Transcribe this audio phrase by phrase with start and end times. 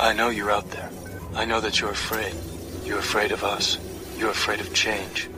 [0.00, 0.88] I know you're out there.
[1.34, 2.34] I know that you're afraid.
[2.86, 3.76] You're afraid of us.
[4.16, 5.28] You're afraid of change.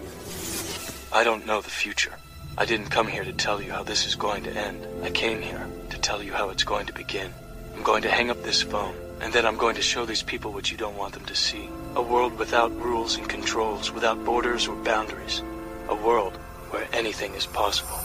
[1.12, 2.12] I don't know the future.
[2.56, 4.86] I didn't come here to tell you how this is going to end.
[5.02, 7.34] I came here to tell you how it's going to begin.
[7.74, 10.52] I'm going to hang up this phone, and then I'm going to show these people
[10.52, 11.68] what you don't want them to see.
[11.96, 15.42] A world without rules and controls, without borders or boundaries.
[15.88, 16.36] A world
[16.70, 17.98] where anything is possible.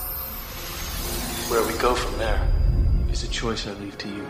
[1.51, 2.49] Where we go from there
[3.11, 4.25] is a choice I leave to you.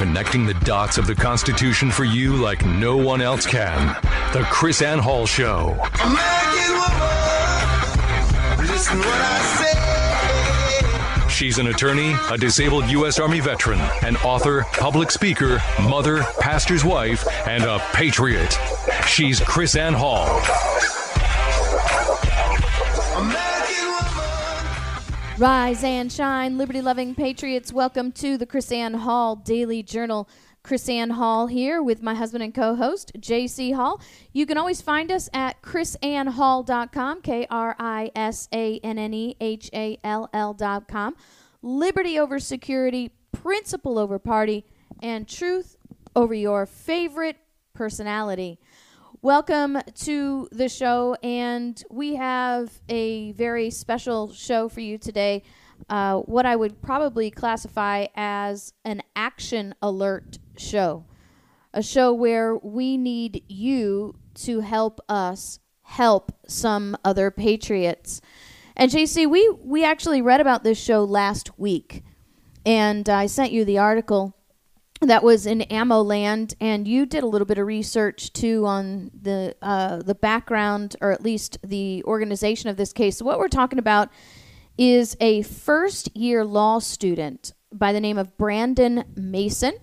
[0.00, 3.88] Connecting the dots of the Constitution for you like no one else can.
[4.32, 5.76] The KrisAnne Hall Show.
[6.02, 9.40] American woman, listen what I
[11.20, 11.28] say.
[11.28, 13.18] She's an attorney, a disabled U.S.
[13.20, 18.58] Army veteran, an author, public speaker, mother, pastor's wife, and a patriot.
[19.06, 20.40] She's KrisAnne Hall.
[25.40, 27.72] Rise and shine, liberty loving patriots.
[27.72, 30.28] Welcome to the KrisAnne Hall Daily Journal.
[30.62, 34.02] KrisAnne Hall here with my husband and co host, JC Hall.
[34.34, 39.34] You can always find us at krisannehall.com, K R I S A N N E
[39.40, 41.16] H A L L.com.
[41.62, 44.66] Liberty over security, principle over party,
[45.02, 45.78] and truth
[46.14, 47.38] over your favorite
[47.72, 48.58] personality.
[49.22, 55.42] Welcome to the show, and we have a very special show for you today.
[55.90, 61.04] Uh, what I would probably classify as an action alert show,
[61.74, 68.22] a show where we need you to help us help some other patriots.
[68.74, 72.04] And JC, we we actually read about this show last week,
[72.64, 74.34] and I sent you the article
[75.00, 79.56] that was in AmmoLand, and you did a little bit of research too on the
[79.62, 83.16] uh, the background, or at least the organization of this case.
[83.16, 84.10] So what we're talking about
[84.76, 89.74] is a first year law student by the name of Brandon Masin.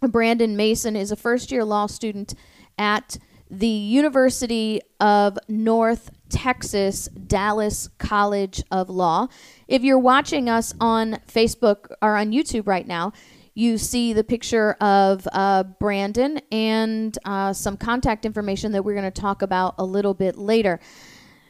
[0.00, 2.34] Brandon Masin is a first year law student
[2.78, 3.16] at
[3.50, 9.26] the University of North Texas Dallas College of Law.
[9.66, 13.12] If you're watching us on Facebook or on YouTube right now,
[13.54, 19.10] you see the picture of uh, Brandon and uh, some contact information that we're going
[19.10, 20.80] to talk about a little bit later.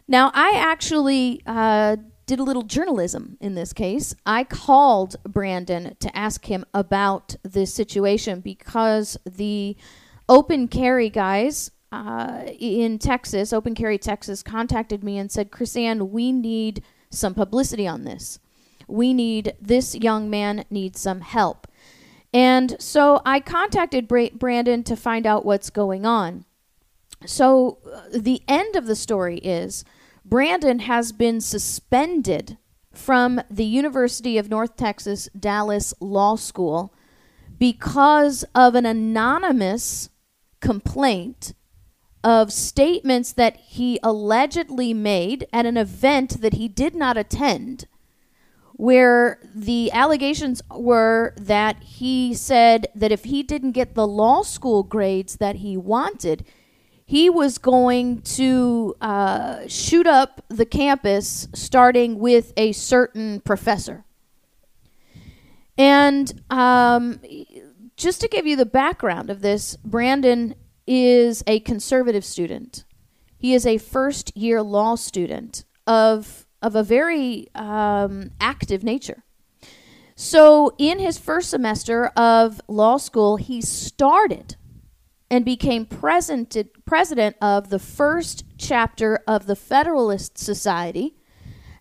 [0.09, 1.97] Now, I actually uh,
[2.27, 4.15] did a little journalism in this case.
[4.25, 9.77] I called Brandon to ask him about this situation because the
[10.29, 16.31] open carry guys uh, in Texas, Open Carry Texas, contacted me and said, KrisAnne, we
[16.33, 18.39] need some publicity on this.
[18.87, 21.67] We need, this young man needs some help.
[22.33, 26.45] And so I contacted Bra- Brandon to find out what's going on.
[27.27, 29.85] So uh, the end of the story is
[30.25, 32.57] Brandon has been suspended
[32.93, 36.95] from the University of North Texas Dallas Law School
[37.59, 40.09] because of an anonymous
[40.61, 41.53] complaint
[42.23, 47.87] of statements that he allegedly made at an event that he did not attend
[48.81, 54.83] where the allegations were that he said that if he didn't get the law school
[54.83, 56.47] grades that he wanted,
[57.05, 64.07] he was going to uh, shoot up the campus starting with a certain professor.
[65.77, 67.21] And um,
[67.99, 70.55] just to give you the background of this, Brandon
[70.87, 72.87] is a conservative student.
[73.37, 79.23] He is a first year law student of of a very um, active nature.
[80.15, 84.57] So, in his first semester of law school, he started
[85.31, 91.17] and became presented, president of the first chapter of the Federalist Society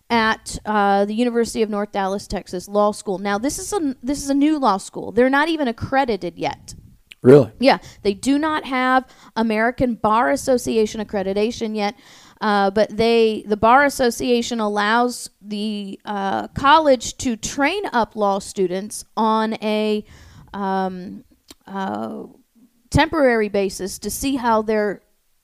[0.08, 3.18] at uh, the University of North Dallas, Texas Law School.
[3.18, 5.12] Now, this is a this is a new law school.
[5.12, 6.74] They're not even accredited yet.
[7.22, 7.52] Really?
[7.58, 9.06] Yeah, they do not have
[9.36, 11.94] American Bar Association accreditation yet.
[12.40, 19.04] Uh, but they, the bar association allows the uh, college to train up law students
[19.16, 20.04] on a
[20.54, 21.22] um,
[21.66, 22.24] uh,
[22.88, 25.02] temporary basis to see how their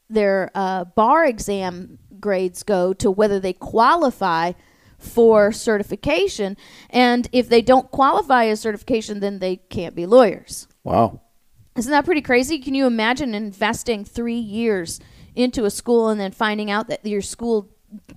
[0.08, 4.52] their uh, bar exam grades go to whether they qualify
[4.98, 6.56] for certification.
[6.90, 10.68] And if they don't qualify as certification, then they can't be lawyers.
[10.84, 11.20] Wow.
[11.76, 12.58] Isn't that pretty crazy?
[12.58, 15.00] Can you imagine investing three years
[15.36, 17.70] into a school and then finding out that your school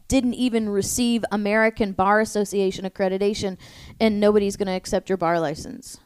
[0.07, 3.57] didn't even receive American Bar Association accreditation
[3.99, 5.99] and nobody's going to accept your bar license?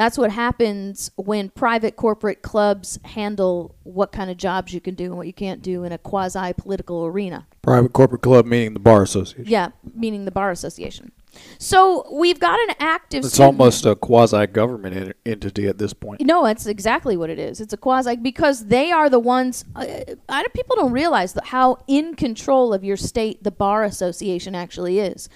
[0.00, 5.04] That's what happens when private corporate clubs handle what kind of jobs you can do
[5.04, 7.46] and what you can't do in a quasi political arena.
[7.60, 9.44] Private corporate club meaning the bar association.
[9.46, 11.12] Yeah, meaning the bar association.
[11.58, 13.26] So we've got an active.
[13.26, 16.22] It's student- almost a quasi government en- entity at this point.
[16.22, 17.60] No, that's exactly what it is.
[17.60, 19.66] It's a quasi because they are the ones.
[19.76, 19.84] Uh,
[20.30, 25.28] I people don't realize how in control of your state the bar association actually is.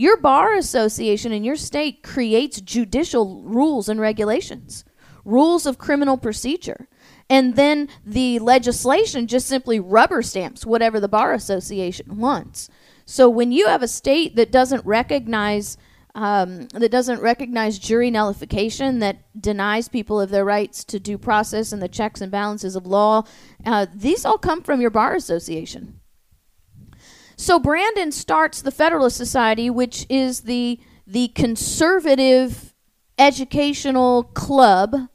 [0.00, 4.82] Your bar association in your state creates judicial rules and regulations,
[5.26, 6.88] rules of criminal procedure,
[7.28, 12.70] and then the legislation just simply rubber stamps whatever the bar association wants.
[13.04, 15.76] So when you have a state that doesn't recognize
[16.14, 21.72] um, that doesn't recognize jury nullification, that denies people of their rights to due process
[21.72, 23.24] and the checks and balances of law,
[23.66, 25.99] uh, these all come from your bar association.
[27.40, 32.74] So Brandon starts the Federalist Society, which is the the conservative
[33.18, 35.08] educational club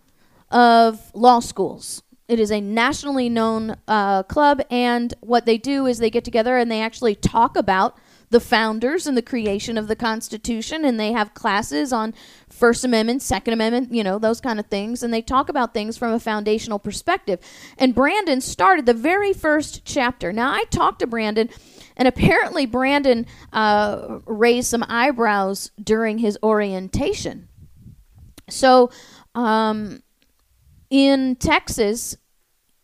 [0.50, 2.02] of law schools.
[2.28, 6.58] It is a nationally known uh, club, and what they do is they get together
[6.58, 7.96] and they actually talk about
[8.32, 12.14] the founders and the creation of the Constitution, and they have classes on
[12.50, 15.96] First Amendment, Second Amendment, you know, those kind of things, and they talk about things
[15.96, 17.40] from a foundational perspective.
[17.78, 20.34] And Brandon started the very first chapter.
[20.34, 21.50] Now, I talked to Brandon,
[21.98, 27.48] and apparently, Brandon uh, raised some eyebrows during his orientation.
[28.50, 28.92] So,
[29.34, 30.04] um,
[30.90, 32.18] in Texas,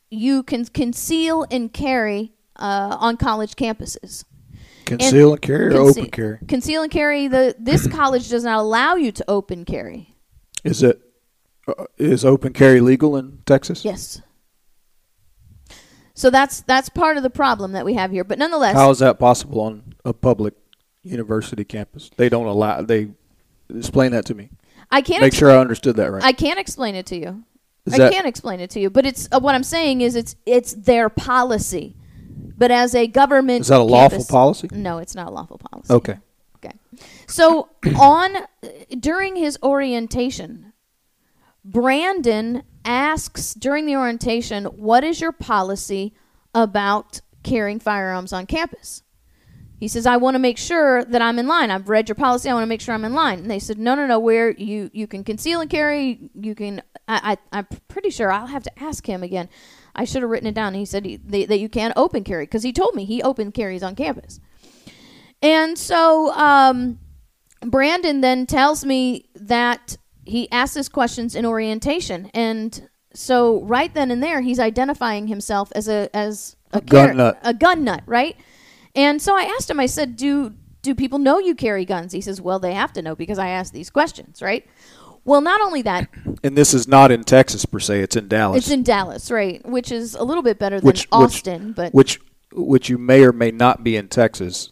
[0.09, 4.23] you can conceal and carry uh, on college campuses.
[4.85, 6.39] Conceal and, carry or Conce- open carry?
[6.47, 7.27] Conceal and carry.
[7.27, 10.15] The this college does not allow you to open carry.
[10.63, 11.01] Is it
[11.67, 13.85] uh, is open carry legal in Texas?
[13.85, 14.21] Yes.
[16.13, 18.23] So that's that's part of the problem that we have here.
[18.23, 20.53] But nonetheless, How is that possible on a public
[21.03, 22.09] university campus?
[22.17, 22.81] They don't allow.
[22.81, 23.09] They
[23.73, 24.49] explain that to me.
[24.91, 26.23] I can't Make ex- sure I understood that right.
[26.23, 27.43] I can't explain it to you.
[27.85, 30.15] Is I that- can't explain it to you, but it's uh, what I'm saying is
[30.15, 31.95] it's it's their policy.
[32.57, 34.69] But as a government, Is that a lawful policy?
[34.71, 35.91] No, it's not a lawful policy.
[35.93, 36.17] Okay.
[36.57, 36.75] Okay.
[37.25, 38.35] So on
[38.99, 40.73] during his orientation,
[41.65, 46.13] Brandon asks during the orientation, "What is your policy
[46.53, 49.03] about carrying firearms on campus?"
[49.77, 51.71] He says, "I want to make sure that I'm in line.
[51.71, 52.49] I've read your policy.
[52.49, 54.19] I want to make sure I'm in line." And they said, "No, no, no.
[54.19, 56.29] Where you you can conceal and carry.
[56.35, 56.83] You can.
[57.07, 59.49] I, I I'm pretty sure I'll have to ask him again.
[59.95, 60.75] I should have written it down.
[60.75, 63.51] He said he, they, that you can open carry because he told me he open
[63.51, 64.39] carries on campus."
[65.41, 66.99] And so um,
[67.61, 69.97] Brandon then tells me that
[70.31, 75.71] he asked his questions in orientation, and so right then and there, he's identifying himself
[75.75, 77.39] as a as a, gun char- nut.
[77.43, 78.35] a gun nut, right?
[78.95, 79.79] And so I asked him.
[79.79, 83.01] I said, "Do do people know you carry guns?" He says, "Well, they have to
[83.01, 84.65] know because I asked these questions, right?"
[85.23, 86.09] Well, not only that,
[86.43, 88.01] And this is not in Texas per se.
[88.01, 88.57] It's in Dallas.
[88.57, 89.63] it's in Dallas, right?
[89.65, 92.19] Which is a little bit better than which, Austin, which, but which
[92.53, 94.71] which you may or may not be in Texas,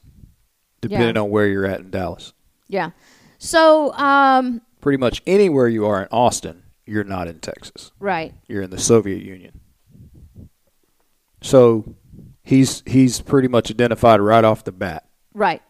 [0.82, 1.22] depending Yeah.
[1.22, 2.34] on where you're at in Dallas.
[2.68, 2.92] yeah.
[3.42, 7.92] So, um, Pretty much anywhere you are in Austin, you're not in Texas.
[8.00, 8.34] right.
[8.48, 9.60] You're in the Soviet Union.
[11.42, 11.96] So
[12.44, 15.08] he's he's pretty much identified right off the bat.
[15.34, 15.62] Right.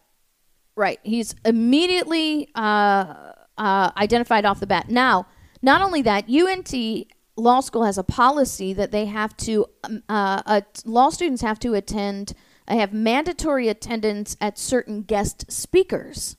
[0.76, 1.00] Right.
[1.04, 4.90] He's immediately uh, uh, identified off the bat.
[4.90, 5.28] Now,
[5.62, 6.74] not only that, UNT
[7.36, 11.60] Law School has a policy that they have to, um, uh, uh, law students have
[11.60, 12.34] to attend,
[12.68, 16.38] they have mandatory attendance at certain guest speakers.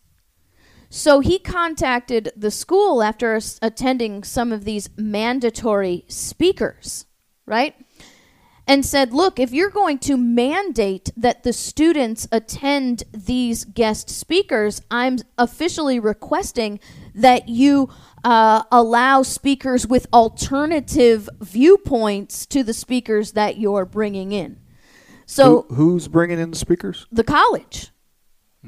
[0.93, 7.07] So he contacted the school after s- attending some of these mandatory speakers,
[7.47, 7.75] right?
[8.67, 14.81] and said, Look, if you're going to mandate that the students attend these guest speakers,
[14.93, 16.79] I'm officially requesting
[17.13, 17.89] that you
[18.23, 24.61] uh, allow speakers with alternative viewpoints to the speakers that you're bringing in.
[25.27, 27.07] So, Who, who's bringing in the speakers?
[27.11, 27.91] the college.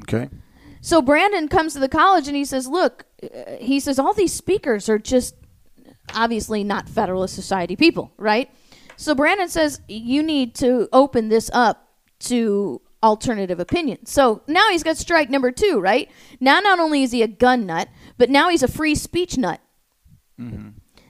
[0.00, 0.29] Okay.
[0.84, 4.32] So Brandon comes to the college and he says, "Look, uh, he says all these
[4.32, 5.36] speakers are just
[6.12, 8.50] obviously not Federalist Society people, right?"
[8.96, 11.88] So Brandon says, "You need to open this up
[12.20, 16.10] to alternative opinions." So now he's got strike number 2, right?
[16.40, 19.60] Now not only is he a gun nut, but now he's a free speech nut.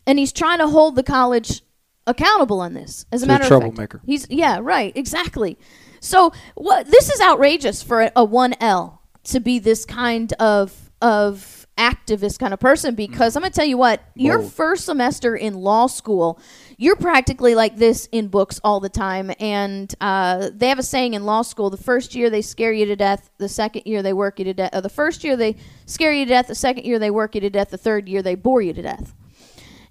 [0.07, 1.63] And he's trying to hold the college
[2.07, 3.07] accountable on this.
[3.11, 3.99] As a He's a matter of troublemaker.
[3.99, 5.57] fact, he's yeah, right, exactly.
[6.01, 11.63] So what this is outrageous for a, a 1L to be this kind of of
[11.79, 15.55] activist kind of person because I'm going to tell you what, your first semester in
[15.55, 16.39] law school,
[16.77, 21.15] you're practically like this in books all the time and uh, they have a saying
[21.15, 24.13] in law school, the first year they scare you to death, the second year they
[24.13, 24.71] work you to death.
[24.83, 27.51] The first year they scare you to death, the second year they work you to
[27.51, 29.15] death, the third year they bore you to death.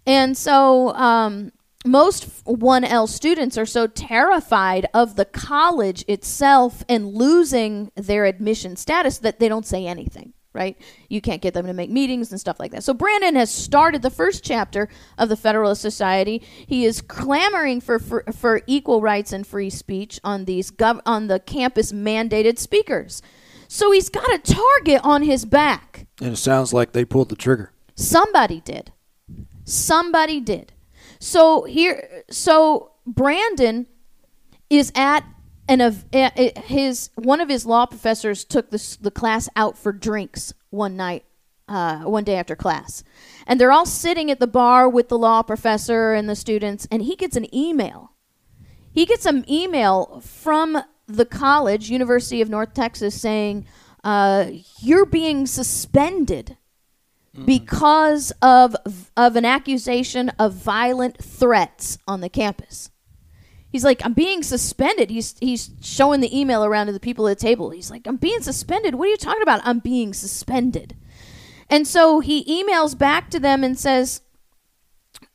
[0.06, 1.52] And so um,
[1.86, 9.18] most 1L students are so terrified of the college itself and losing their admission status
[9.20, 10.78] that they don't say anything, right?
[11.10, 12.84] You can't get them to make meetings and stuff like that.
[12.84, 16.44] So Brandon has started the first chapter of the Federalist Society.
[16.68, 21.28] He is clamoring for for, for equal rights and free speech on these gov- on
[21.28, 23.24] the campus mandated speakers.
[23.68, 26.06] So he's got a target on his back.
[26.22, 27.72] And it sounds like they pulled the trigger.
[27.96, 28.92] Somebody did.
[29.64, 30.74] Somebody did.
[31.22, 33.86] So here, so Brandon
[34.72, 35.24] is at
[35.68, 39.92] an of eh, his one of his law professors took the the class out for
[39.92, 41.24] drinks one night,
[41.68, 43.04] uh, one day after class,
[43.46, 47.04] and they're all sitting at the bar with the law professor and the students, and
[47.04, 48.14] he gets an email.
[48.92, 53.68] He gets an email from the college, University of North Texas, saying,
[54.04, 54.48] uh,
[54.80, 56.58] "You're being suspended."
[57.46, 58.76] Because of
[59.16, 62.90] of an accusation of violent threats on the campus.
[63.70, 65.10] He's like, I'm being suspended.
[65.10, 67.70] He's he's showing the email around to the people at the table.
[67.70, 68.96] He's like, I'm being suspended.
[68.96, 69.62] What are you talking about?
[69.64, 70.98] I'm being suspended.
[71.70, 74.22] And so he emails back to them and says,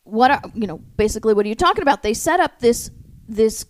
[0.04, 0.78] "What are you know?
[0.98, 2.90] Basically, what are you talking about?" They set up this
[3.26, 3.64] this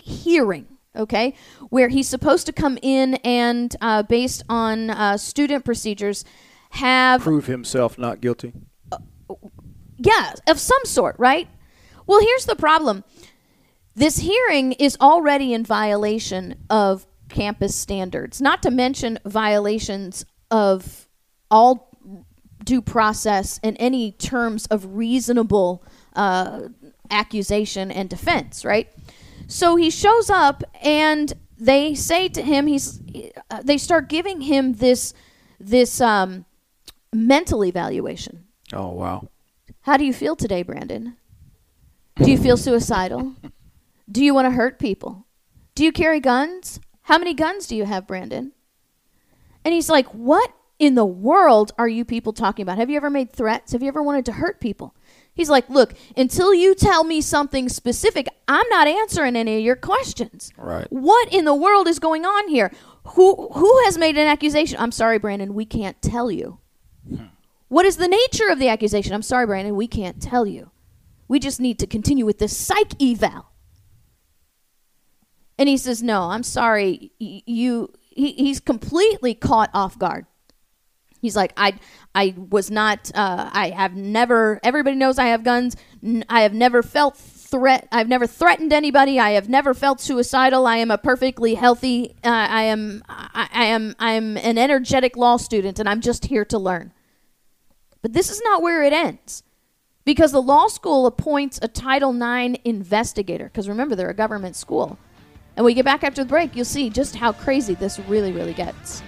[0.00, 1.34] hearing, okay,
[1.68, 6.24] where he's supposed to come in and, uh, based on uh, student procedures,
[6.72, 8.52] have Prove himself not guilty.
[9.98, 11.48] yeah, of some sort, right?
[12.06, 13.04] Well, here's the problem.
[13.94, 21.08] This hearing is already in violation of campus standards, not to mention violations of
[21.50, 21.90] all
[22.64, 26.68] due process and any terms of reasonable uh,
[27.10, 28.90] accusation and defense, right?
[29.46, 33.00] So he shows up and they say to him, he's,
[33.50, 35.12] uh, they start giving him this,
[35.60, 36.46] this um,
[37.12, 38.46] mental evaluation.
[38.72, 39.28] Oh wow.
[39.82, 41.16] How do you feel today, Brandon?
[42.16, 43.34] Do you feel suicidal?
[44.10, 45.26] Do you want to hurt people?
[45.74, 46.80] Do you carry guns?
[47.02, 48.52] How many guns do you have, Brandon?
[49.64, 52.78] And he's like, What in the world are you people talking about?
[52.78, 53.72] Have you ever made threats?
[53.72, 54.94] Have you ever wanted to hurt people?
[55.34, 59.76] He's like, Look, until you tell me something specific, I'm not answering any of your
[59.76, 60.52] questions.
[60.56, 60.86] Right.
[60.90, 62.70] What in the world is going on here?
[63.14, 64.78] Who who has made an accusation?
[64.78, 66.58] I'm sorry, Brandon, we can't tell you.
[67.72, 69.14] What is the nature of the accusation?
[69.14, 70.70] I'm sorry, Brandon, we can't tell you.
[71.26, 73.46] We just need to continue with this psych eval.
[75.56, 77.12] And he says, No, I'm sorry.
[77.18, 80.26] You, he, he's completely caught off guard.
[81.22, 81.78] He's like, I,
[82.14, 83.10] I was not.
[83.14, 84.60] Uh, I have never.
[84.62, 85.74] Everybody knows I have guns.
[86.28, 87.88] I have never felt threat.
[87.90, 89.18] I've never threatened anybody.
[89.18, 90.66] I have never felt suicidal.
[90.66, 92.16] I am a perfectly healthy.
[92.22, 93.02] Uh, I am.
[93.08, 93.96] I, I am.
[93.98, 96.92] I am an energetic law student, and I'm just here to learn.
[98.02, 99.44] But this is not where it ends.
[100.04, 103.44] Because the law school appoints a Title IX investigator.
[103.44, 104.98] Because remember, they're a government school.
[105.56, 108.54] And we get back after the break, you'll see just how crazy this really, really
[108.54, 109.02] gets.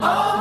[0.00, 0.33] All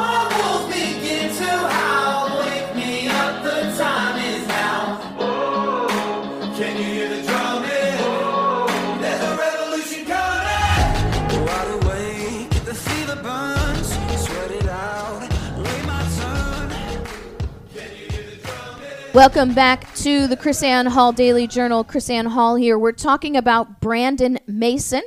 [19.13, 21.85] Welcome back to the KrisAnne Hall Daily Journal.
[21.85, 22.79] KrisAnne Hall here.
[22.79, 25.03] We're talking about Brandon Masin.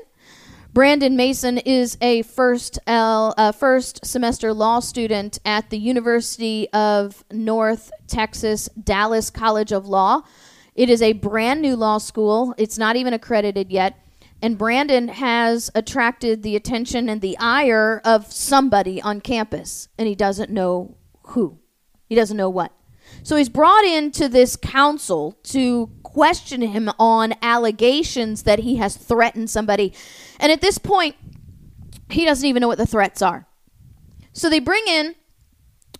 [0.72, 7.24] Brandon Masin is a first L, uh, first semester law student at the University of
[7.32, 10.22] North Texas Dallas College of Law.
[10.76, 12.54] It is a brand new law school.
[12.56, 13.98] It's not even accredited yet.
[14.40, 20.14] And Brandon has attracted the attention and the ire of somebody on campus, and he
[20.14, 21.58] doesn't know who.
[22.08, 22.75] He doesn't know what.
[23.26, 29.50] So he's brought into this council to question him on allegations that he has threatened
[29.50, 29.92] somebody.
[30.38, 31.16] And at this point,
[32.08, 33.48] he doesn't even know what the threats are.
[34.32, 35.16] So they bring in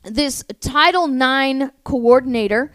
[0.05, 2.71] this Title IX coordinator,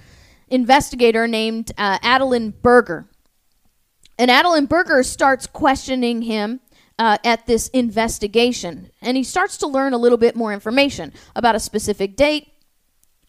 [0.49, 3.07] investigator named uh, Adeline Berger.
[4.19, 6.59] And Adeline Berger starts questioning him
[6.99, 8.91] uh, at this investigation.
[9.01, 12.51] And he starts to learn a little bit more information about a specific date,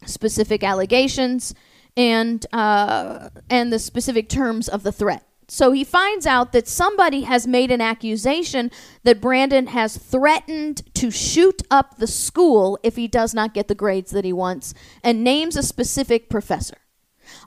[0.06, 1.54] specific allegations,
[1.96, 5.26] and, uh, and the specific terms of the threat.
[5.48, 8.70] So he finds out that somebody has made an accusation
[9.02, 13.74] that Brandon has threatened to shoot up the school if he does not get the
[13.74, 14.72] grades that he wants
[15.04, 16.78] and names a specific professor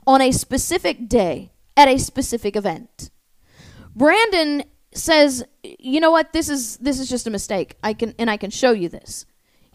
[0.06, 3.10] on a specific day at a specific event.
[3.94, 6.32] Brandon says, "You know what?
[6.32, 7.76] This is this is just a mistake.
[7.82, 9.26] I can and I can show you this."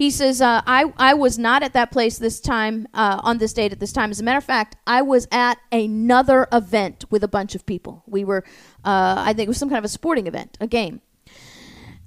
[0.02, 3.54] He says, uh, I, I was not at that place this time, uh, on this
[3.54, 4.10] date at this time.
[4.10, 8.02] As a matter of fact, I was at another event with a bunch of people.
[8.08, 8.44] We were,
[8.84, 11.02] uh, I think it was some kind of a sporting event, a game.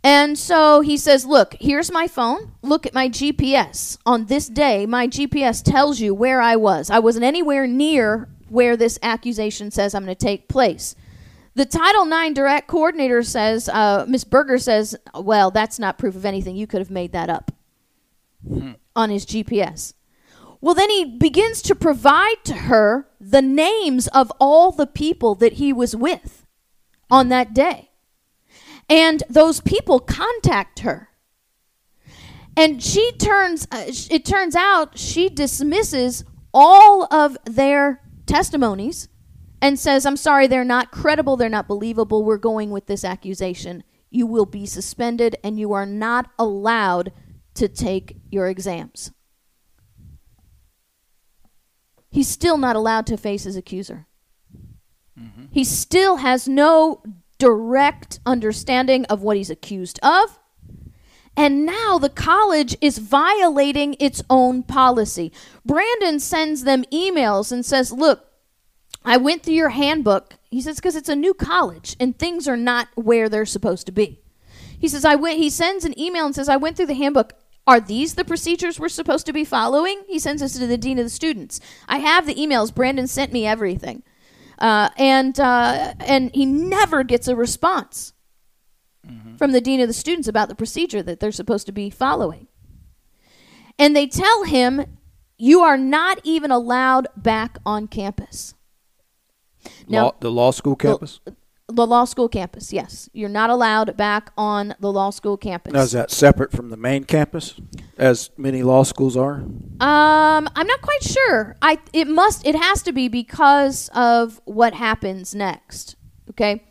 [0.02, 2.54] And so he says, Look, here's my phone.
[2.62, 3.96] Look at my GPS.
[4.04, 6.90] On this day, my GPS tells you where I was.
[6.90, 10.96] I wasn't anywhere near where this accusation says I'm going to take place.
[11.54, 16.24] The Title IX direct coordinator says, uh, Miss Berger says, Well, that's not proof of
[16.24, 16.56] anything.
[16.56, 17.52] You could have made that up
[18.96, 19.94] on his GPS.
[20.60, 25.54] Well, then he begins to provide to her the names of all the people that
[25.54, 26.46] he was with
[27.10, 27.90] on that day.
[28.88, 31.10] And those people contact her.
[32.56, 39.08] And she turns, uh, it turns out she dismisses all of their testimonies
[39.60, 42.22] and says, I'm sorry, they're not credible, they're not believable.
[42.22, 43.82] We're going with this accusation.
[44.10, 47.12] You will be suspended and you are not allowed
[47.54, 49.12] to take your exams.
[52.10, 54.06] He's still not allowed to face his accuser.
[55.18, 55.46] Mm-hmm.
[55.50, 57.02] He still has no
[57.38, 60.38] direct understanding of what he's accused of.
[61.36, 65.32] And now the college is violating its own policy.
[65.64, 68.30] Brandon sends them emails and says, Look,
[69.04, 70.34] I went through your handbook.
[70.50, 73.92] He says, because it's a new college and things are not where they're supposed to
[73.92, 74.20] be.
[74.78, 77.34] He says, I went, he sends an email and says, I went through the handbook.
[77.66, 80.02] Are these the procedures we're supposed to be following?
[80.06, 81.60] He sends this to the dean of the students.
[81.88, 82.74] I have the emails.
[82.74, 84.02] Brandon sent me everything.
[84.58, 88.12] Uh, and, uh, and he never gets a response
[89.36, 92.48] from the dean of the students about the procedure that they're supposed to be following.
[93.78, 94.98] And they tell him,
[95.36, 98.54] you are not even allowed back on campus.
[99.88, 101.20] Now, law, the law school campus.
[101.24, 101.34] the
[101.82, 103.08] law school campus, yes.
[103.12, 105.72] You're not allowed back on the law school campus.
[105.72, 107.54] Now is that separate from the main campus,
[107.98, 109.34] as many law schools are?
[109.34, 111.56] Um, I'm not quite sure.
[111.60, 115.96] I it must it has to be because of what happens next.
[116.30, 116.64] Okay,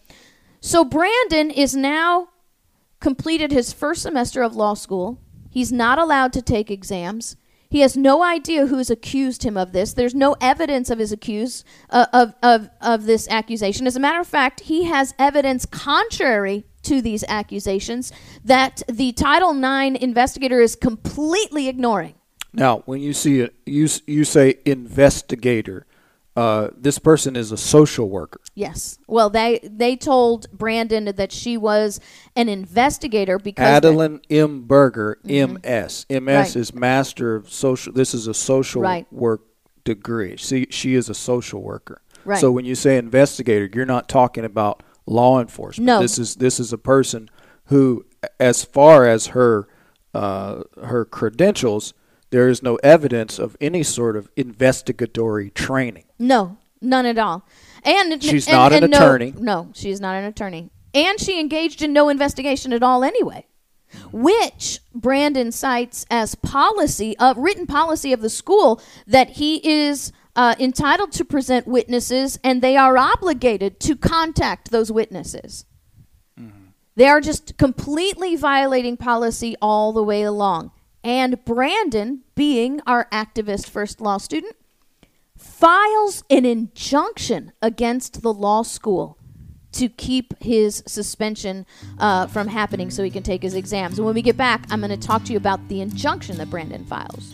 [0.61, 2.29] so Brandon is now
[2.99, 5.21] completed his first semester of law school.
[5.49, 7.35] He's not allowed to take exams.
[7.73, 9.93] He has no idea who's accused him of this.
[9.93, 13.87] There's no evidence of his accuse uh, of, of of this accusation.
[13.87, 18.11] As a matter of fact, he has evidence contrary to these accusations
[18.45, 22.13] that the Title IX investigator is completely ignoring.
[22.53, 25.87] Now, when you see it, you you say investigator.
[26.35, 28.39] Uh, this person is a social worker.
[28.55, 28.97] Yes.
[29.07, 31.99] Well, they they told Brandon that she was
[32.35, 33.75] an investigator because Mm-hmm.
[33.75, 34.61] Adeline M.
[34.65, 36.05] Berger, M.S.
[36.09, 36.49] M.S.
[36.49, 36.55] Right.
[36.55, 37.93] is Master of Social.
[37.93, 39.05] This is a social Right.
[39.13, 39.41] work
[39.83, 40.37] degree.
[40.37, 42.01] See, she is a social worker.
[42.25, 42.39] Right.
[42.39, 45.85] So when you say investigator, you're not talking about law enforcement.
[45.85, 45.99] No.
[46.01, 47.29] This is this is a person
[47.65, 48.05] who,
[48.39, 49.67] as far as her
[50.15, 51.93] uh, her credentials,
[52.29, 56.05] there is no evidence of any sort of investigatory training.
[56.27, 57.45] No, none at all.
[57.83, 59.33] And She's and- not an and no- attorney.
[59.37, 60.69] No, she is not an attorney.
[60.93, 63.45] And she engaged in no investigation at all anyway.
[64.11, 70.55] Which Brandon cites as policy, of written policy of the school, that he is uh,
[70.59, 75.65] entitled to present witnesses and they are obligated to contact those witnesses.
[76.95, 80.71] They are just completely violating policy all the way along.
[81.03, 84.55] And Brandon, being our activist first law student,
[85.43, 89.17] files an injunction against the law school
[89.73, 91.65] to keep his suspension
[91.99, 93.97] uh, from happening so he can take his exams.
[93.97, 96.49] And when we get back, I'm going to talk to you about the injunction that
[96.49, 97.33] Brandon files.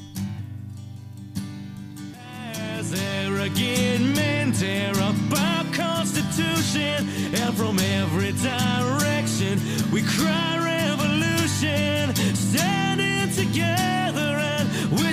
[3.99, 9.59] Men tear up our constitution, and from every direction
[9.91, 15.08] we cry revolution, standing together and permission,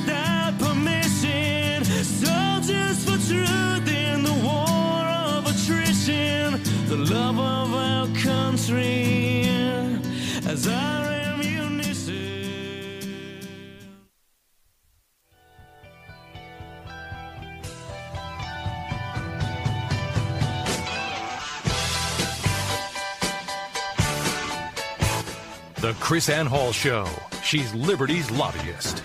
[2.68, 9.44] for truth in the war of attrition, the love of our country
[10.46, 12.24] as our ammunition.
[25.76, 27.06] The KrisAnne Hall Show.
[27.44, 29.04] She's Liberty's lobbyist.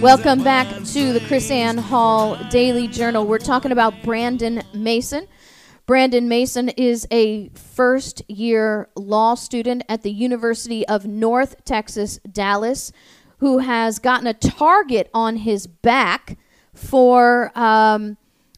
[0.00, 3.26] Welcome back to the KrisAnne Hall Daily Journal.
[3.26, 5.28] We're talking about Brandon Masin.
[5.84, 12.92] Brandon Masin is a first year law student at the University of North Texas, Dallas,
[13.40, 16.38] who has gotten a target on his back
[16.72, 18.16] for um,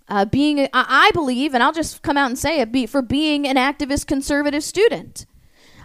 [0.09, 3.03] uh, being, I I believe, and I'll just come out and say it, be, for
[3.03, 5.27] being an activist conservative student.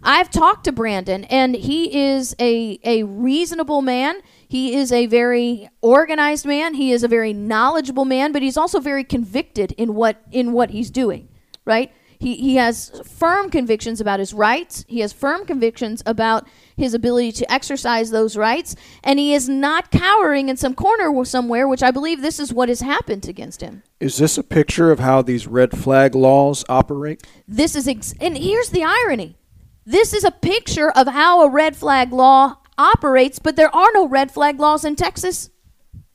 [0.04, 4.22] I've talked to Brandon, and he is a, a reasonable man.
[4.48, 6.74] He is a very organized man.
[6.74, 10.72] He is a very knowledgeable man, but he's also very convicted in what in what
[10.72, 11.30] he's doing.
[11.66, 11.92] Right?
[12.20, 14.86] He he has firm convictions about his rights.
[14.88, 19.92] He has firm convictions about his ability to exercise those rights, and he is not
[19.92, 23.84] cowering in some corner somewhere, which I believe this is what has happened against him.
[24.00, 27.26] Is this a picture of how these red flag laws operate?
[27.48, 29.38] This is ex- and here's the irony.
[29.86, 34.08] This is a picture of how a red flag law operates, but there are no
[34.08, 35.50] red flag laws in Texas.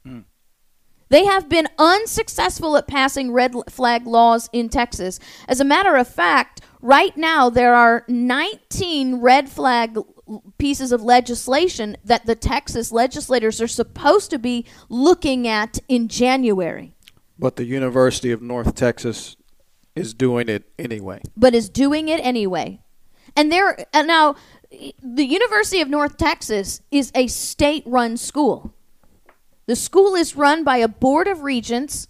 [0.05, 0.21] Hmm.
[1.09, 5.19] They have been unsuccessful at passing red flag laws in Texas.
[5.47, 9.99] As a matter of fact, right now there are 19 red flag
[10.57, 16.95] pieces of legislation that the Texas legislators are supposed to be looking at in January,
[17.39, 19.37] But the University of North Texas
[19.95, 21.21] is doing it anyway.
[21.37, 22.81] but is doing it anyway.
[23.37, 24.37] And there and now
[25.03, 28.75] the University of North Texas is a state-run school.
[29.67, 32.09] The school is run by a board of regents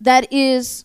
[0.00, 0.84] that is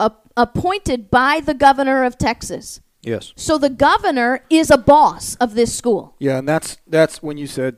[0.00, 2.80] a- appointed by the governor of Texas.
[3.02, 3.32] Yes.
[3.36, 6.14] So the governor is a boss of this school.
[6.18, 7.76] Yeah, and that's that's when you said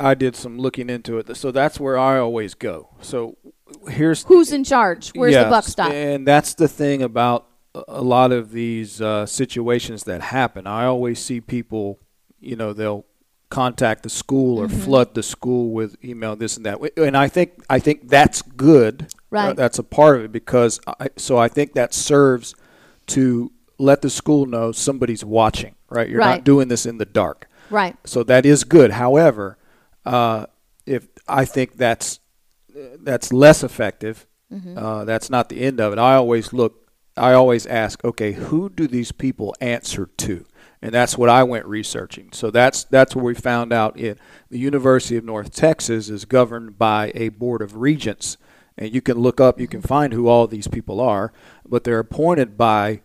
[0.00, 1.36] I did some looking into it.
[1.36, 2.90] So that's where I always go.
[3.00, 3.36] So
[3.88, 5.10] here's Who's in charge?
[5.14, 5.92] Where's the buck stop?
[5.92, 10.66] And that's the thing about a- a lot of these uh, situations that happen.
[10.66, 12.00] I always see people,
[12.40, 13.04] you know, they'll
[13.50, 14.80] contact the school or Mm-hmm.
[14.80, 16.78] flood the school with email this and that.
[16.96, 19.08] And I think I think that's good.
[19.30, 19.48] Right.
[19.50, 22.54] Uh, that's a part of it because I, so I think that serves
[23.08, 25.74] to let the school know somebody's watching.
[25.88, 26.08] Right.
[26.08, 26.36] You're Right.
[26.36, 27.48] not doing this in the dark.
[27.70, 27.96] Right.
[28.04, 28.90] So that is good.
[28.92, 29.56] However,
[30.04, 30.46] uh,
[30.86, 32.20] if I think that's
[33.00, 34.26] that's less effective,
[34.76, 35.98] uh, that's not the end of it.
[35.98, 36.90] I always look.
[37.16, 40.44] I always ask, okay, who do these people answer to?
[40.80, 42.30] And that's what I went researching.
[42.32, 44.18] So that's that's where we found out it.
[44.48, 48.36] The University of North Texas is governed by a board of regents,
[48.76, 51.32] and you can look up, you can find who all these people are,
[51.66, 53.02] but they're appointed by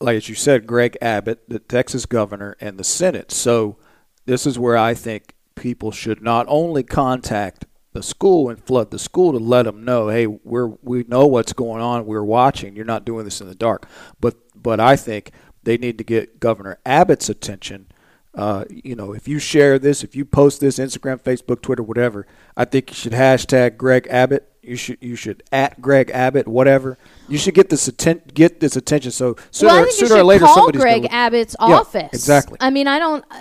[0.00, 3.32] like as you said, Greg Abbott, the Texas governor, and the Senate.
[3.32, 3.78] So
[4.26, 8.98] this is where I think people should not only contact the school and flood the
[8.98, 12.76] school to let them know, hey, we're we know what's going on, we're watching.
[12.76, 13.88] You're not doing this in the dark.
[14.20, 15.32] But but I think
[15.66, 17.88] they need to get Governor Abbott's attention.
[18.34, 22.26] Uh, you know, if you share this, if you post this, Instagram, Facebook, Twitter, whatever,
[22.54, 24.50] I think you should hashtag Greg Abbott.
[24.62, 26.98] You should you should at Greg Abbott, whatever.
[27.28, 29.12] You should get this atten- get this attention.
[29.12, 31.66] So sooner, well, I think you sooner or later, call somebody's Greg gonna, Abbott's Yeah,
[31.76, 32.10] office.
[32.12, 32.58] exactly.
[32.60, 33.24] I mean, I don't.
[33.30, 33.38] Uh,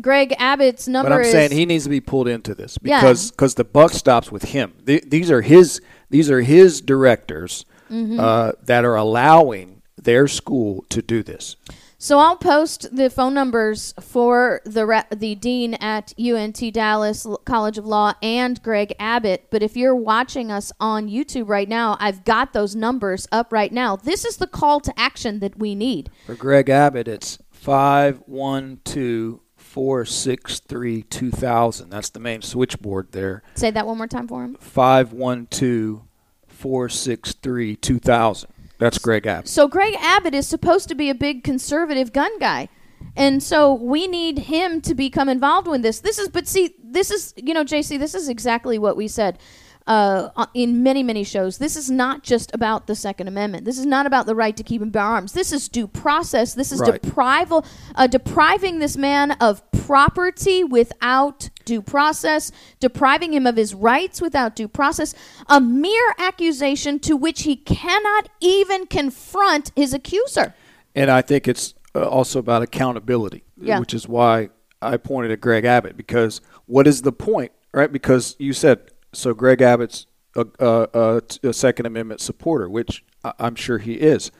[0.00, 1.30] Greg Abbott's number But I'm is.
[1.30, 3.00] saying he needs to be pulled into this Yeah.
[3.00, 4.72] because cause the buck stops with him.
[4.84, 8.18] Th- these are his these are his directors Mm-hmm.
[8.18, 9.73] uh, that are allowing
[10.04, 11.56] their school to do this.
[11.98, 17.78] So I'll post the phone numbers for the re- the dean at UNT Dallas College
[17.78, 19.46] of Law and Greg Abbott.
[19.50, 23.72] But if you're watching us on YouTube right now, I've got those numbers up right
[23.72, 23.96] now.
[23.96, 26.10] This is the call to action that we need.
[26.26, 31.88] For Greg Abbott, it's five one two four six three two thousand.
[31.88, 33.42] That's the main switchboard there.
[33.54, 34.56] Say that one more time for him.
[34.60, 36.04] Five one two
[36.46, 38.50] four six three two thousand.
[38.84, 39.48] That's Greg Abbott.
[39.48, 42.68] So Greg Abbott is supposed to be a big conservative gun guy.
[43.16, 46.00] And so we need him to become involved with this.
[46.00, 49.38] This is, but see, this is, you know, JC, this is exactly what we said
[49.86, 51.58] uh, in many, many shows.
[51.58, 53.64] This is not just about the Second Amendment.
[53.64, 55.32] This is not about the right to keep and bear arms.
[55.32, 56.54] This is due process.
[56.54, 57.00] This is Right.
[57.02, 64.20] deprival, uh, depriving this man of property without due process, depriving him of his rights
[64.22, 65.14] without due process,
[65.48, 70.54] a mere accusation to which he cannot even confront his accuser.
[70.94, 73.78] And I think it's uh, also about accountability, Yeah.
[73.78, 74.48] which is why
[74.80, 77.90] I pointed at Greg Abbott because what is the point, right?
[77.92, 78.80] Because you said
[79.14, 79.34] so.
[79.34, 83.04] Greg Abbott's a, a, a, a Second Amendment supporter, which
[83.38, 84.30] I'm sure he is.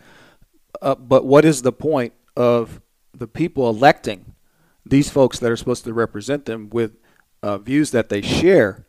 [0.82, 2.80] Uh, but what is the point of
[3.12, 4.34] the people electing
[4.84, 6.96] these folks that are supposed to represent them with
[7.42, 8.86] uh, views that they share?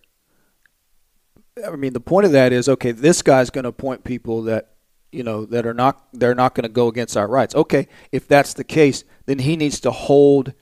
[1.66, 2.92] I mean, the point of that is okay.
[2.92, 4.72] This guy's going to appoint people that
[5.12, 7.56] you know that are not they're not going to go against our rights.
[7.56, 10.54] Okay, if that's the case, then he needs to hold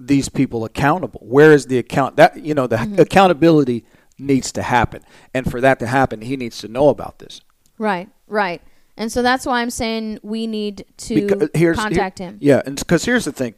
[0.00, 1.20] these people accountable.
[1.22, 3.84] Where is the account that you know the accountability
[4.20, 5.02] needs to happen.
[5.34, 7.40] And for that to happen, he needs to know about this.
[7.78, 8.62] Right, right.
[8.96, 12.38] And so that's why I'm saying we need to contact here- him.
[12.40, 13.54] Yeah, and because here's the thing,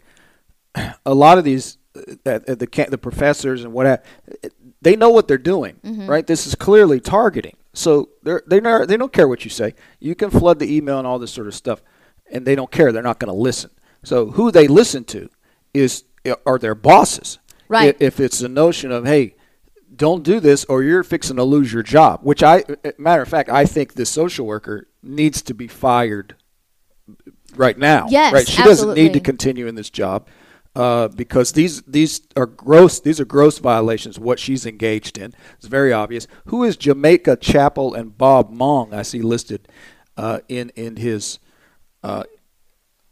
[1.06, 4.02] a lot of these, uh, uh, the the professors and what have,
[4.80, 6.06] they know what they're doing, Mm-hmm.
[6.08, 6.26] right?
[6.26, 7.56] This is clearly targeting.
[7.74, 9.74] So they're they not they don't care what you say.
[9.98, 11.82] You can flood the email and all this sort of stuff,
[12.30, 12.92] and they don't care.
[12.92, 13.70] They're not going to listen.
[14.04, 15.28] So who they listen to
[15.74, 16.04] is
[16.46, 17.38] are their bosses.
[17.68, 17.96] Right.
[17.98, 19.34] If it's the notion of hey.
[20.02, 22.22] Don't do this, or you're fixing to lose your job.
[22.24, 26.34] Which I, uh, matter of fact, I think this social worker needs to be fired
[27.54, 28.08] right now.
[28.10, 28.48] Yes, right.
[28.48, 30.26] She doesn't need to continue in this job
[30.74, 32.98] uh, because these these are gross.
[32.98, 34.18] These are gross violations.
[34.18, 36.26] What she's engaged in It's very obvious.
[36.46, 38.92] Who is Jamaica Chapel and Bob Mong?
[38.92, 39.68] I see listed
[40.16, 41.38] uh, in in his
[42.02, 42.24] uh,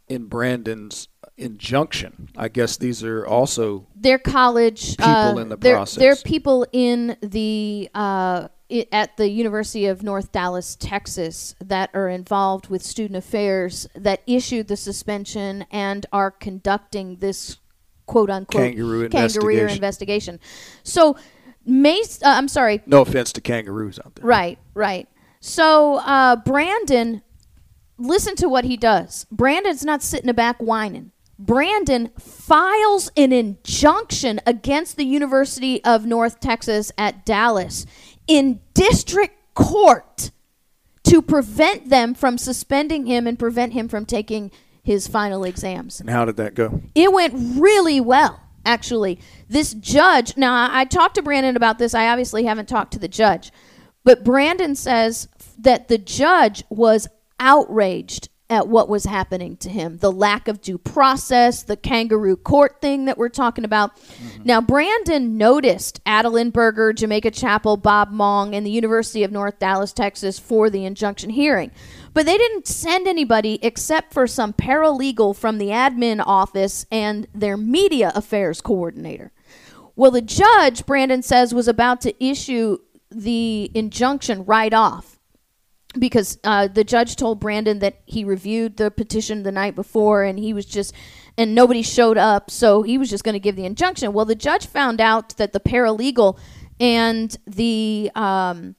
[0.09, 1.07] in Brandon's
[1.41, 2.29] injunction.
[2.37, 5.99] I guess these are also They're college People uh, in the they're, process.
[5.99, 12.09] They're people in the uh, i- at the University of North Dallas, Texas, that are
[12.09, 17.59] involved with student affairs that issued the suspension and are conducting this
[18.07, 19.69] quote unquote Kangaroo kangaroo investigation.
[19.71, 20.41] investigation.
[20.83, 21.17] So,
[21.65, 24.25] Mace, uh, I'm sorry, no offense to kangaroos out there.
[24.25, 25.09] Right, right.
[25.41, 27.23] So uh, Brandon,
[27.99, 29.27] listen to what he does.
[29.31, 31.13] Brandon's not sitting back whining.
[31.41, 37.87] Brandon files an injunction against the University of North Texas at Dallas
[38.27, 40.31] in district court
[41.05, 44.51] to prevent them from suspending him and prevent him from taking
[44.83, 45.99] his final exams.
[45.99, 46.83] And how did that go?
[46.95, 49.19] It went really well, actually.
[49.49, 51.95] This judge, now I I talked to Brandon about this.
[51.95, 53.51] I obviously haven't talked to the judge,
[54.05, 60.11] but Brandon says that the judge was outraged at what was happening to him the
[60.11, 63.97] lack of due process, the kangaroo court thing that we're talking about.
[63.97, 64.43] Mm-hmm.
[64.45, 69.93] Now, Brandon noticed Adeline Berger, Jamaica Chapel, Bob Mong, and the University of North Dallas,
[69.93, 71.71] Texas for the injunction hearing.
[72.13, 77.57] But they didn't send anybody except for some paralegal from the admin office and their
[77.57, 79.31] media affairs coordinator.
[79.95, 82.79] Well, the judge, Brandon says, was about to issue
[83.11, 85.20] the injunction right off
[85.99, 90.39] because uh, the judge told Brandon that he reviewed the petition the night before and
[90.39, 90.95] he was just
[91.37, 94.13] and nobody showed up so he was just going to give the injunction.
[94.13, 96.39] Well the judge found out that the paralegal
[96.79, 98.77] and the um,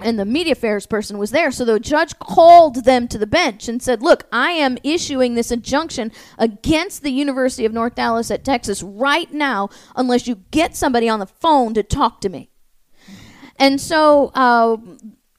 [0.00, 3.68] and the media affairs person was there so the judge called them to the bench
[3.68, 8.42] and said look i am issuing this injunction against the university of north dallas at
[8.42, 12.50] texas right now unless you get somebody on the phone to talk to me.
[13.60, 14.78] And so uh,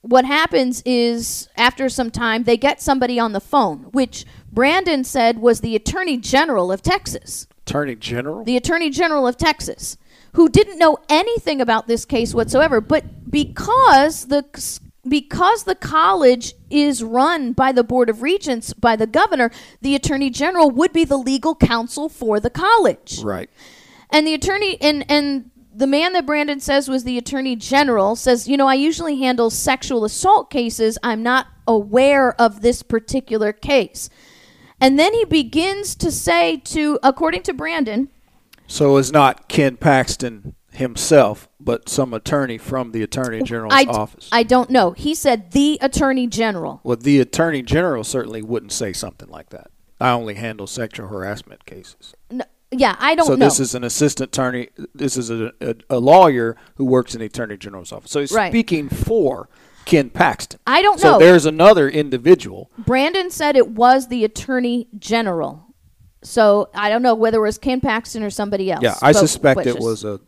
[0.01, 5.39] what happens is after some time they get somebody on the phone, which Brandon said
[5.39, 7.47] was the Attorney General of Texas.
[7.65, 8.43] Attorney General.
[8.43, 9.97] The Attorney General of Texas,
[10.33, 17.03] who didn't know anything about this case whatsoever, but because the because the college is
[17.03, 19.49] run by the Board of Regents by the governor,
[19.81, 23.21] the Attorney General would be the legal counsel for the college.
[23.23, 23.49] right.
[24.13, 28.47] And the attorney and and the man that Brandon says was the attorney general says,
[28.47, 30.97] you know, I usually handle sexual assault cases.
[31.03, 34.09] I'm not aware of this particular case.
[34.79, 38.09] And then he begins to say to according to Brandon,
[38.67, 44.29] So it's not Ken Paxton himself, but some attorney from the Attorney General's I, office.
[44.31, 44.91] I don't know.
[44.91, 46.81] He said the attorney general.
[46.83, 49.69] well, the Attorney General certainly wouldn't say something like that.
[49.99, 52.15] I only handle sexual harassment cases.
[52.31, 53.33] No, yeah, I don't know.
[53.33, 53.45] So know.
[53.45, 54.69] this is an assistant attorney.
[54.95, 58.11] This is a, a, a lawyer who works in the Attorney General's office.
[58.11, 58.51] So he's Right.
[58.51, 59.49] speaking for
[59.85, 60.59] Ken Paxton.
[60.65, 61.19] I don't so know.
[61.19, 62.69] So there's another individual.
[62.77, 65.65] Brandon said it was the attorney general.
[66.23, 68.83] So I don't know whether it was Ken Paxton or somebody else.
[68.83, 70.19] Yeah, I suspect but it was a.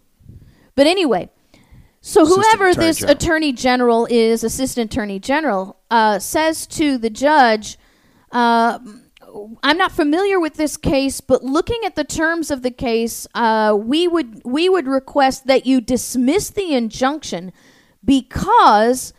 [0.76, 1.30] But anyway,
[2.02, 3.16] so whoever Attorney this General.
[3.16, 7.78] attorney general is, assistant attorney general, uh, says to the judge,
[8.32, 8.80] uh,
[9.64, 13.76] "I'm not familiar with this case, but looking at the terms of the case, uh,
[13.78, 17.52] we would we would request that you dismiss the injunction
[18.04, 19.14] because."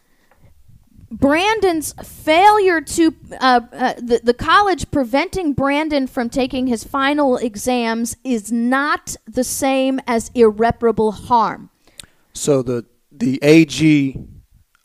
[1.11, 8.17] Brandon's failure to uh, uh, the the college preventing Brandon from taking his final exams
[8.25, 11.71] is not the same as irreparable harm.
[12.33, 14.19] So the the AG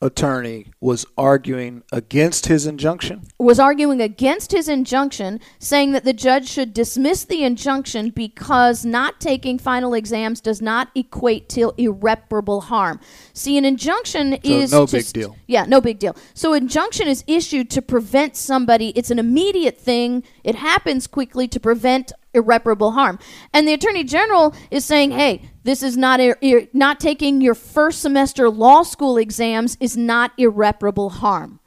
[0.02, 3.22] attorney was arguing against his injunction.
[3.38, 9.20] was arguing against his injunction, saying that the judge should dismiss the injunction because not
[9.20, 13.00] taking final exams does not equate to irreparable harm.
[13.34, 15.36] See, an injunction is no big deal.
[15.48, 16.16] Yeah, no big deal.
[16.34, 18.90] So injunction is issued to prevent somebody.
[18.90, 20.24] It's an immediate thing.
[20.44, 23.20] It happens quickly to prevent irreparable harm.
[23.54, 27.56] And the attorney general is saying, "Hey, this is not ir- ir- not taking your
[27.56, 31.60] first semester law school exams is not irreparable harm."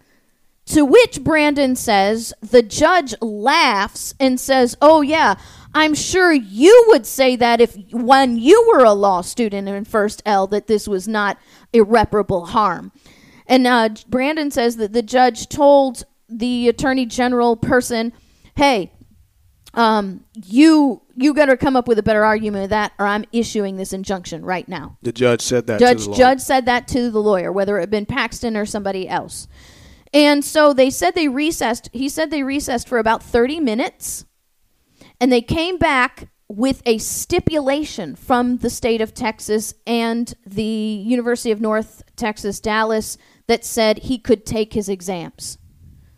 [0.66, 5.35] To which Brandon says, the judge laughs and says, Oh, yeah,
[5.75, 10.22] I'm sure you would say that if when you were a law student in first
[10.25, 11.37] L, that this was not
[11.72, 12.92] irreparable harm.
[13.46, 18.12] And uh, Brandon says that the judge told the attorney general person,
[18.55, 18.92] Hey,
[19.74, 23.24] um, you you got to come up with a better argument of that, or I'm
[23.32, 24.98] issuing this injunction right now.
[25.02, 25.78] The judge said that.
[25.78, 26.14] to Judge the.
[26.14, 29.48] Judge said that to the lawyer, whether it had been Paxton or somebody else.
[30.12, 31.88] And so they said they recessed.
[31.92, 34.26] He said they recessed for about 30 minutes.
[35.20, 41.50] And they came back with a stipulation from the state of Texas and the University
[41.50, 45.56] of North Texas, Dallas, that said he could take his exams.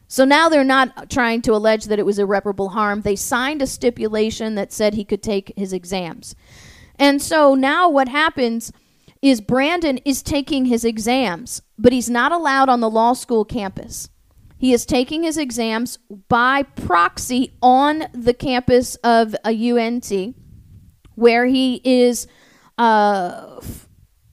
[0.06, 3.00] So now they're not trying to allege that it was irreparable harm.
[3.00, 6.34] They signed a stipulation that said he could take his exams.
[6.98, 8.72] And so now what happens
[9.22, 14.10] is Brandon is taking his exams, but he's not allowed on the law school campus.
[14.58, 20.12] He is taking his exams by proxy on the campus of a UNT,
[21.14, 22.26] where he is,
[22.78, 23.53] uh,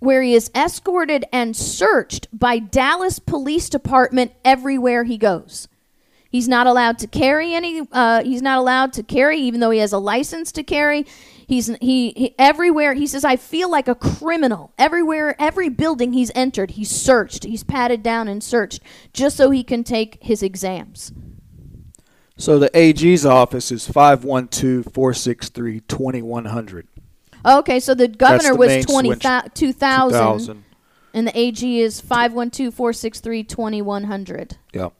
[0.02, 5.68] where he is escorted and searched by Dallas Police Department everywhere he goes.
[6.28, 7.88] He's not allowed to carry any.
[7.92, 11.06] Uh, he's not allowed to carry, even though he has a license to carry.
[11.46, 12.96] He's he, he everywhere.
[12.96, 15.36] He says, "I feel like a criminal everywhere.
[15.38, 17.44] Every building he's entered, he's searched.
[17.44, 18.82] He's patted down and searched
[19.14, 21.14] just so he can take his exams."
[22.38, 26.88] So the AG's office is 512-463-2100.
[27.43, 30.63] Oh, okay, so the governor the was main twenty 2000, 2000.
[31.13, 34.54] and the AG is 512-463-2100.
[34.73, 34.93] Yep.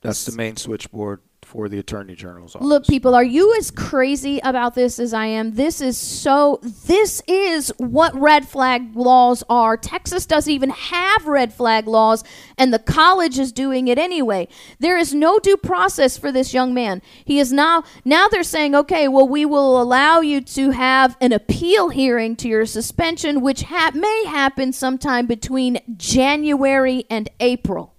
[0.00, 2.66] That's the main switchboard for the Attorney General's office.
[2.66, 5.54] Look, people, are you as crazy about this as I am?
[5.54, 6.60] This is so.
[6.62, 9.78] This is what red flag laws are.
[9.78, 12.22] Texas doesn't even have red flag laws,
[12.58, 14.46] and the college is doing it anyway.
[14.78, 17.00] There is no due process for this young man.
[17.24, 17.82] He is now.
[18.04, 22.48] Now they're saying, okay, well, we will allow you to have an appeal hearing to
[22.48, 27.94] your suspension, which ha- may happen sometime between January and April.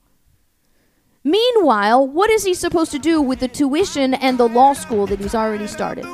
[1.23, 5.19] Meanwhile, what is he supposed to do with the tuition and the law school that
[5.19, 6.05] he's already started?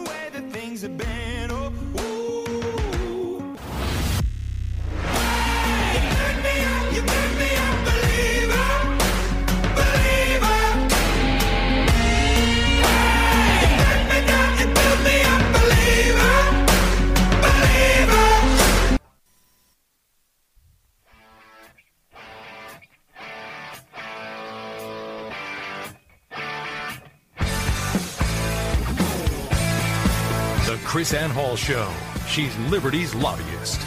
[30.96, 31.92] KrisAnne Hall Show.
[32.26, 33.82] She's Liberty's lobbyist.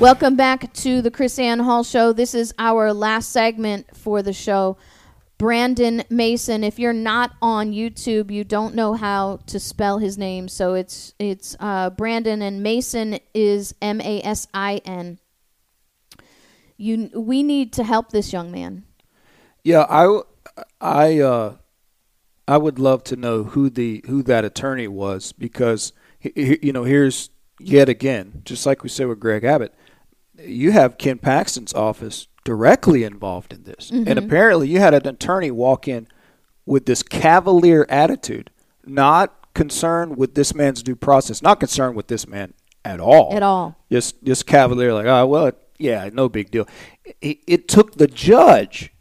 [0.00, 2.12] Welcome back to the KrisAnne Hall Show.
[2.12, 4.76] This is our last segment for the show.
[5.36, 6.62] Brandon Masin.
[6.62, 11.12] If you're not on YouTube, you don't know how to spell his name, so it's
[11.18, 15.18] it's uh, Brandon and Masin is M A S I N.
[16.76, 18.84] You, we need to help this young man.
[19.64, 20.20] Yeah, I,
[20.80, 21.56] I uh,
[22.52, 27.30] I would love to know who the who that attorney was because you know here's
[27.58, 29.72] yet again, just like we said with Greg Abbott,
[30.38, 34.18] you have Ken Paxton's office directly involved in this, and mm-hmm.
[34.18, 36.06] apparently you had an attorney walk in
[36.66, 38.50] with this cavalier attitude,
[38.84, 42.52] not concerned with this man's due process, not concerned with this man
[42.84, 43.78] at all, At all.
[43.90, 46.68] just just cavalier, like oh well, yeah, no big deal.
[47.22, 48.92] It, it took the judge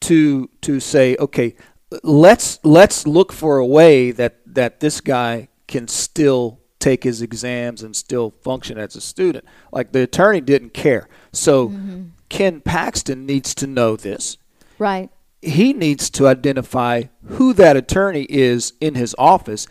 [0.00, 1.56] to to say, okay,
[2.02, 7.82] let's let's look for a way that that this guy can still take his exams
[7.82, 9.44] and still function as a student.
[9.72, 11.08] Like the attorney didn't care.
[11.32, 12.04] So mm-hmm.
[12.28, 14.36] Ken Paxton needs to know this.
[14.78, 15.10] Right.
[15.42, 19.66] He needs to identify who that attorney is in his office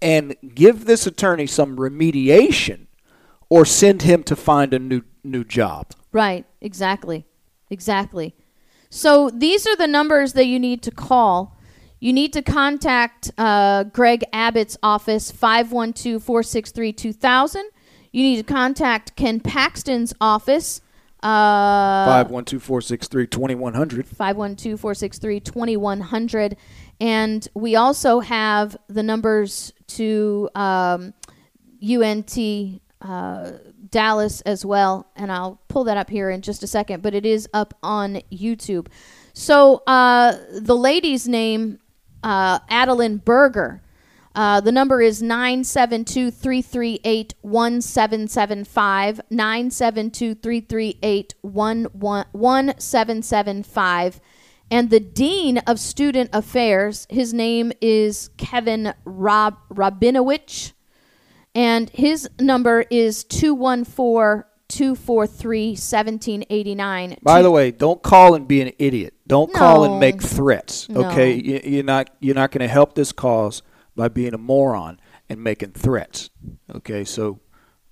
[0.00, 2.86] and give this attorney some remediation
[3.48, 5.92] or send him to find a new new job.
[6.12, 7.26] Right, exactly.
[7.70, 8.34] Exactly.
[8.88, 11.55] So these are the numbers that you need to call.
[11.98, 17.64] You need to contact uh, Greg Abbott's office, 512 463 2000.
[18.12, 20.80] You need to contact Ken Paxton's office,
[21.22, 24.06] Uh, Five one two four six three twenty one hundred.
[24.06, 26.56] 512 463 2100.
[27.00, 31.12] And we also have the numbers to um,
[31.82, 32.38] UNT
[33.02, 33.52] uh,
[33.90, 35.06] Dallas as well.
[35.16, 38.20] And I'll pull that up here in just a second, but it is up on
[38.32, 38.86] YouTube.
[39.34, 41.78] So uh, the lady's name,
[42.22, 43.82] uh, Adeline Berger.
[44.34, 49.20] Uh, the number is 972 338 1775.
[49.30, 54.20] 972 338 1775.
[54.70, 60.72] And the Dean of Student Affairs, his name is Kevin Rob- Rabinowitz.
[61.54, 67.16] And his number is 214 243 1789.
[67.22, 69.14] By the way, don't call and be an idiot.
[69.26, 70.88] Don't call and make threats.
[70.88, 71.04] No.
[71.10, 73.62] Okay, you, you're not you're not going to help this cause
[73.96, 76.30] by being a moron and making threats.
[76.74, 77.40] Okay, so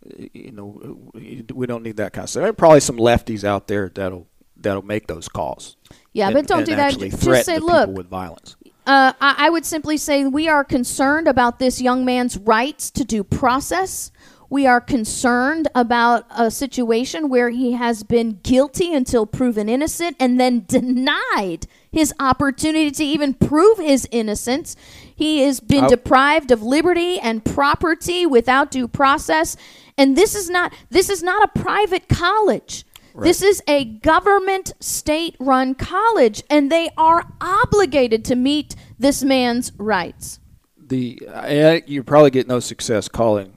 [0.07, 1.11] uh, you know
[1.53, 2.43] we don't need that kind of stuff.
[2.43, 5.77] There are probably some lefties out there that'll that'll make those calls.
[6.13, 6.97] Yeah, and- but don't do that.
[6.99, 8.57] Just say, look, people with violence.
[8.87, 13.05] Uh, I, I would simply say we are concerned about this young man's rights to
[13.05, 14.13] due process.
[14.55, 20.39] We are concerned about a situation where he has been guilty until proven innocent and
[20.39, 24.77] then denied his opportunity to even prove his innocence.
[25.13, 29.57] He has been I- deprived of liberty and property without due process.
[29.99, 32.85] And this is not this is not a private college.
[33.17, 39.73] This is a government state run college, and they are obligated to meet this man's
[39.79, 40.39] rights.
[40.79, 43.53] The uh, you probably get no success calling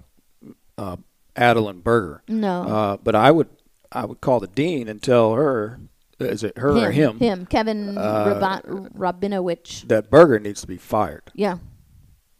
[0.78, 0.98] uh,
[1.36, 2.24] Adeline Berger.
[2.28, 2.64] No.
[2.64, 3.50] uh, but I would
[3.92, 5.80] I would call the dean and tell her
[6.20, 9.88] is it her or him Him, Kevin Rabinowitz.
[9.88, 11.24] that Berger needs to be fired.
[11.34, 11.58] Yeah.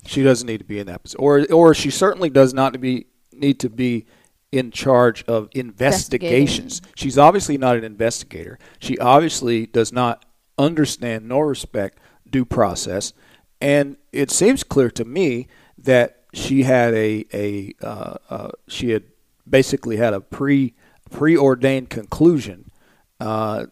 [0.06, 3.08] She doesn't need to be in that position, or or she certainly does not be
[3.34, 4.06] need to be
[4.52, 6.82] in charge of investigations.
[6.96, 8.58] She's obviously not an investigator.
[8.80, 10.26] She obviously does not
[10.58, 13.12] understand nor respect due process,
[13.60, 19.04] and it seems clear to me that she had a a uh, uh, she had
[19.50, 20.74] basically had a pre
[21.10, 22.72] preordained conclusion.
[23.20, 23.66] Uh,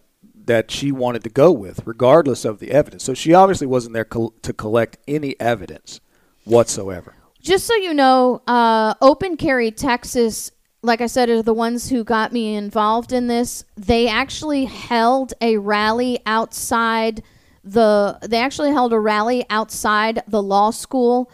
[0.46, 3.04] that she wanted to go with, regardless of the evidence.
[3.04, 6.00] So she obviously wasn't there col- to collect any evidence
[6.44, 7.16] whatsoever.
[7.42, 10.52] Just so you know, uh, Open Carry Texas,
[10.82, 13.66] like I said, are the ones who got me involved in this.
[13.76, 17.24] They actually held a rally outside
[17.64, 18.18] the.
[18.24, 21.30] They actually held a rally outside the law school.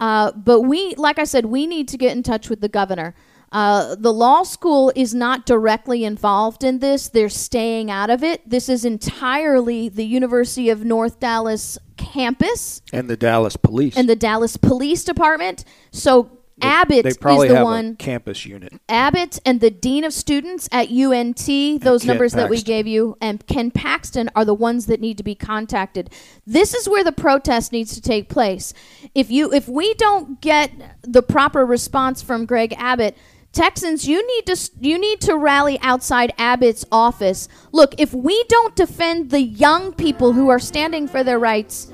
[0.00, 3.14] Uh, but we, like I said, we need to get in touch with the governor.
[3.52, 7.08] Uh, the law school is not directly involved in this.
[7.08, 8.48] They're staying out of it.
[8.50, 13.96] This is entirely the University of North Dallas campus And the Dallas police.
[13.96, 15.64] and the Dallas Police Department.
[15.92, 16.30] So
[16.62, 17.86] Abbott they probably is the have one.
[17.86, 18.72] a campus unit.
[18.88, 21.46] Abbott and the dean of students at UNT,
[21.82, 25.24] those numbers that we gave you, and Ken Paxton are the ones that need to
[25.24, 26.10] be contacted.
[26.46, 28.72] This is where the protest needs to take place.
[29.14, 33.16] If you if we don't get the proper response from Greg Abbott,
[33.52, 37.48] Texans, you need to you need to rally outside Abbott's office.
[37.72, 41.90] Look, if we don't defend the young people who are standing for their rights,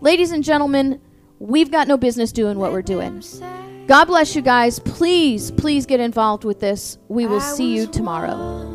[0.00, 1.00] ladies and gentlemen,
[1.38, 3.22] we've got no business doing what we're doing.
[3.86, 4.78] God bless you guys.
[4.78, 6.98] Please, please get involved with this.
[7.08, 8.72] We will I see you tomorrow.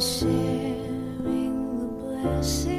[0.00, 1.86] Sharing the
[2.22, 2.77] blessing.